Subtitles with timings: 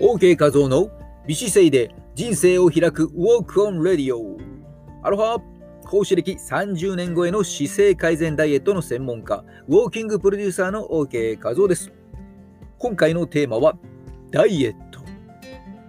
[0.00, 0.90] OK 画像の
[1.26, 4.38] 美姿勢で人生を開く Walk On Radio。
[5.02, 5.42] アロハ
[5.86, 11.90] 講師歴30年超えの姿勢改善ダイエットの専門家、ウォーキングプロデューサーの OK 画像です。
[12.78, 13.76] 今回のテーマは、
[14.30, 15.00] ダイエット。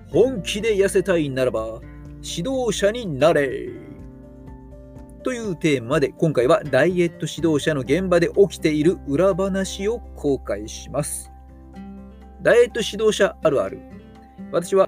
[0.09, 1.79] 本気で痩せたいならば、
[2.23, 3.69] 指導者になれ。
[5.23, 11.31] というテーマで、今回はダイエット指導者の現場で起きている裏話を公開します。
[12.41, 13.98] ダイエット指導者あるある。
[14.51, 14.87] 私は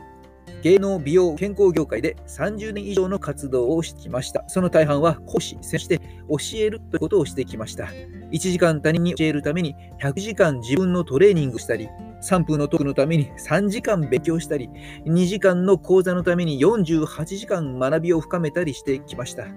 [0.63, 4.43] 芸能美容健康業界で30年以上の活動をしてきました。
[4.47, 7.85] その大半は講師、そして教えるということをしてきました。
[8.31, 11.89] 1時間他人に教えるために100時間自分のトレーニングしたり、
[12.21, 14.69] 3分のトークのために3時間勉強したり、
[15.05, 19.47] 2時間の講座のために48時間学びを深めたりしてきました。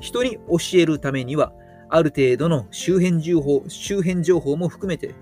[0.00, 1.52] 人に教えるためには、
[1.88, 5.14] ある程度の周辺情報周辺情報も含めて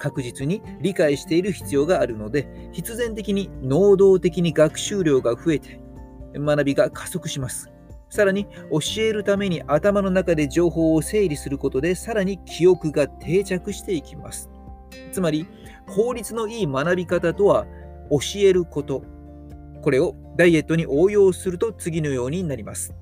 [0.00, 5.80] 確実に理解している必要があるので、必然的に能動的に学習量が増えて、
[6.34, 7.70] 学びが加速します。
[8.08, 14.50] さらに、教えるために頭の中で情報を整理することで、さらに記憶が定着していきます。
[15.12, 15.46] つまり、
[15.86, 17.66] 効率のいい学び方とは、
[18.10, 19.04] 教えること。
[19.82, 22.92] これをダイエットに応用すると次のようになります。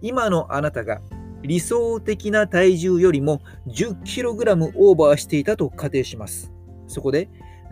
[0.00, 1.00] 今のあなたが
[1.42, 6.52] 理想的な体重よりも 10kg オーバーしていたと仮定します。
[6.86, 7.28] そこで、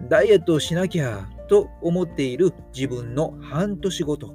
[0.09, 4.35] ダイエットをしなきゃと思っている自分の半年ごと、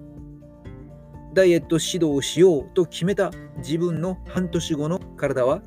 [1.33, 5.61] ダイエット指導をしようと決めた自分の半年後の体は、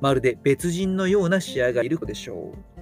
[0.00, 2.76] まるで別人のような仕上がりでしょう。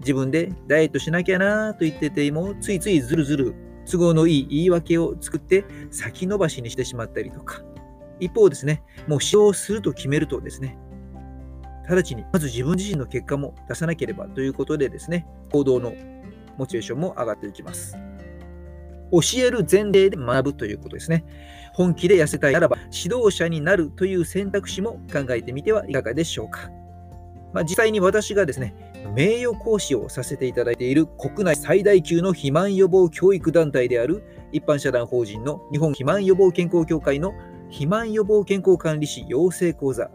[0.00, 3.54] 自分でダイエットしなきゃなと言ってても、ついついずるずる
[3.90, 7.62] 都合のいい言い訳を作って先延ばしにしてしまったりとか、
[8.20, 10.78] 一方ですね、もう使用すると決めるとですね、
[11.88, 15.94] 直ちにまず自分自身の結果も出さなければということでですね、行動の
[16.56, 17.96] モチベーションも上がっていきます。
[19.10, 21.24] 教える前例で学ぶということですね。
[21.72, 26.70] 本気で痩せたいならば指導者になるという選択肢も考えてみてはいかがでしょうか。
[27.54, 28.74] まあ、実際に私がですね、
[29.14, 37.32] 名誉講師をさせていただいている国内最大級の肥満予防教育団体である一般社団法人の日本肥満予防健康協会の
[37.70, 40.10] 肥満予防健康管理士養成講座、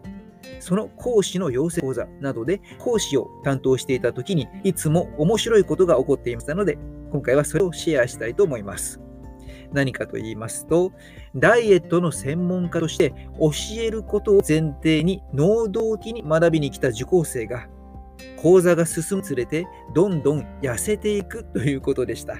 [0.60, 6.78] その講師の養成講座などで講師を担当していた時にいつも面白いことが起こっていましたので、
[7.12, 9.00] 今回はそれをシェアしたいと思います。
[9.72, 10.92] 何かと言いますと、
[11.34, 13.50] ダイエットの専門家として教
[13.80, 17.68] えることを前提に能動的に学びに来た受講生が
[18.36, 22.38] 講座が進むにつれてどんどん痩せていくということでした。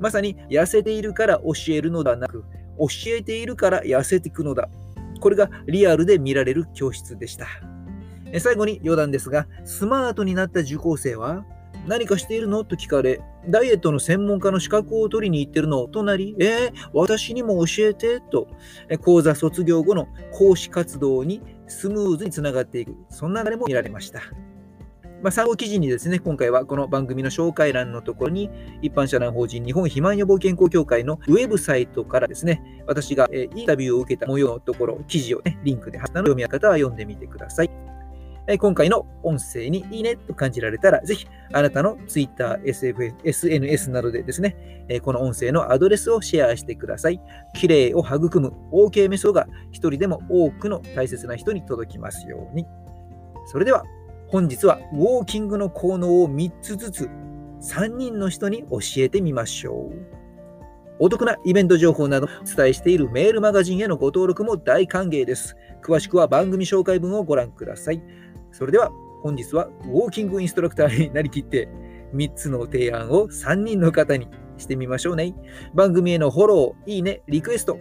[0.00, 2.44] まさに痩せているから教えるのではなく、
[2.80, 4.68] 教えているから痩せていくのだ。
[5.20, 7.46] これがリアルで見られる教室でした。
[8.38, 11.44] 最後に余談ですが、スマートになった受講生は、
[11.86, 18.48] 何かしているのと聞かれ、ダイエットの専門家の資格を取りに行ってるのとなり、えー、私にも教えてと、
[19.02, 24.20] 講座卒業後の講師活動にスムーズにつながっていく、そんな流れも見られました。
[25.22, 28.48] まあ、参考記事にですね、今回はこの番組の紹介欄のところに、
[28.80, 37.70] 一般社団法人日本肥満予防健康協会のウェブサイトからですね、私がえインタビューを受けた模様のところ、記事をね、リンクで貼ったので、読み方は読んでみてください。
[38.46, 44.56] え今回の音声にいいねと感じられたら、ぜひあなたの Twitter、SF、SNS などでですね、
[44.88, 47.20] えこの音声のアドレスをシェアしてください。
[47.54, 52.66] 綺麗を育む OK メソが一人でも多くの大切な人に届きますように。
[53.46, 53.84] それでは、
[54.30, 57.10] 本日はウォーキングの効能を3つずつ
[57.62, 60.20] 3人の人に教えてみましょう。
[61.00, 65.56] お得なイベント情報などお伝えしているメールマガジンへのご登録も大歓迎です。
[65.82, 68.00] 詳しくは番組紹介文をご覧ください。
[68.52, 68.92] それでは
[69.22, 71.68] 本日はウォーキングインストラクターになりきって
[72.14, 75.34] 3つの提案を3人の方にしてみましょうね。
[75.74, 77.78] 番組へのフォロー、いいね、リクエスト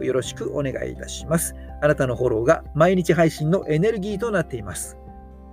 [0.00, 1.54] よろしくお願いいたします。
[1.80, 4.96] あなたのフォローが毎日配信のエネルギーとなっています。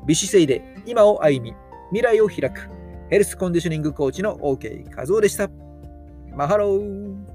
[0.09, 1.55] 美姿勢で今を歩み、
[1.91, 2.67] 未来を開く、
[3.11, 5.47] ヘルスコンディショニングコーチの OK 和夫でした。
[6.35, 7.28] マハロー